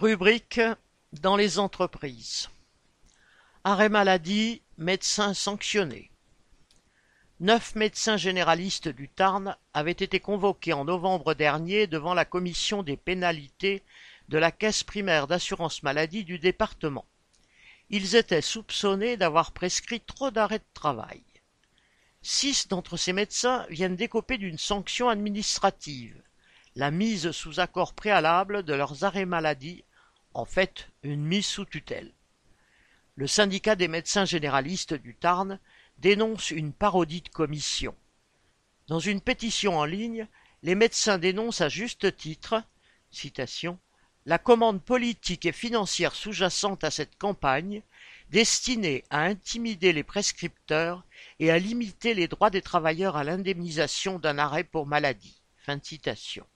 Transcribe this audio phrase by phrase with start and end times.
[0.00, 0.62] Rubrique
[1.12, 2.48] dans les entreprises.
[3.64, 6.10] Arrêt maladie, médecins sanctionnés.
[7.38, 12.96] Neuf médecins généralistes du Tarn avaient été convoqués en novembre dernier devant la commission des
[12.96, 13.82] pénalités
[14.30, 17.04] de la caisse primaire d'assurance maladie du département.
[17.90, 21.22] Ils étaient soupçonnés d'avoir prescrit trop d'arrêts de travail.
[22.22, 26.22] Six d'entre ces médecins viennent d'écoper d'une sanction administrative,
[26.74, 29.84] la mise sous accord préalable de leurs arrêts maladie,
[30.34, 32.12] en fait une mise sous tutelle.
[33.16, 35.58] Le syndicat des médecins généralistes du Tarn
[35.98, 37.94] dénonce une parodie de commission.
[38.86, 40.26] Dans une pétition en ligne,
[40.62, 42.62] les médecins dénoncent à juste titre
[44.26, 47.82] la commande politique et financière sous-jacente à cette campagne,
[48.30, 51.04] destinée à intimider les prescripteurs
[51.40, 55.40] et à limiter les droits des travailleurs à l'indemnisation d'un arrêt pour maladie.
[55.56, 56.46] Fin citation.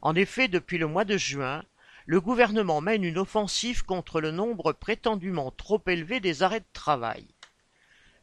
[0.00, 1.62] En effet, depuis le mois de juin,
[2.06, 7.26] le gouvernement mène une offensive contre le nombre prétendument trop élevé des arrêts de travail.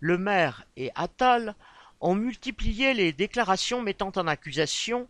[0.00, 1.54] Le maire et Attal
[2.00, 5.08] ont multiplié les déclarations mettant en accusation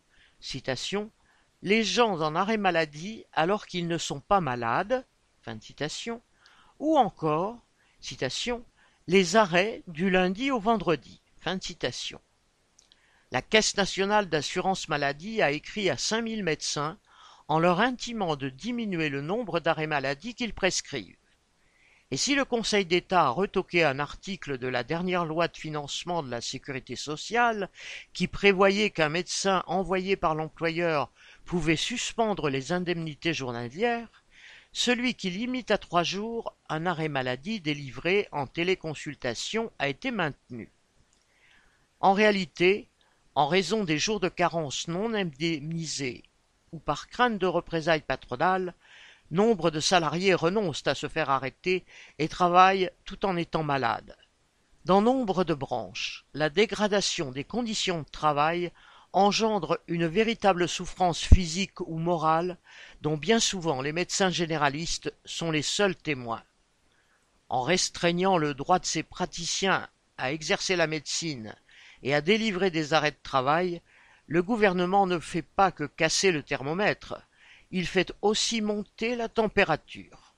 [1.63, 5.05] les gens en arrêt maladie alors qu'ils ne sont pas malades,
[6.79, 7.59] ou encore,
[9.07, 11.23] les arrêts du lundi au vendredi.
[13.33, 16.99] La Caisse nationale d'assurance maladie a écrit à 5000 médecins
[17.49, 21.17] en leur intimant de diminuer le nombre d'arrêts maladie qu'ils prescrivent.
[22.13, 26.23] Et si le Conseil d'État a retoqué un article de la dernière loi de financement
[26.23, 27.69] de la sécurité sociale
[28.13, 31.11] qui prévoyait qu'un médecin envoyé par l'employeur
[31.45, 34.23] pouvait suspendre les indemnités journalières,
[34.73, 40.71] celui qui limite à trois jours un arrêt maladie délivré en téléconsultation a été maintenu.
[41.99, 42.89] En réalité,
[43.35, 46.23] en raison des jours de carence non indemnisés
[46.73, 48.75] ou par crainte de représailles patronales,
[49.31, 51.85] nombre de salariés renoncent à se faire arrêter
[52.19, 54.17] et travaillent tout en étant malades.
[54.85, 58.71] Dans nombre de branches, la dégradation des conditions de travail
[59.13, 62.59] engendre une véritable souffrance physique ou morale
[63.01, 66.43] dont bien souvent les médecins généralistes sont les seuls témoins.
[67.49, 71.55] En restreignant le droit de ces praticiens à exercer la médecine
[72.03, 73.81] et à délivrer des arrêts de travail,
[74.27, 77.21] le gouvernement ne fait pas que casser le thermomètre,
[77.71, 80.35] il fait aussi monter la température.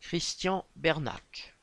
[0.00, 1.54] Christian Bernac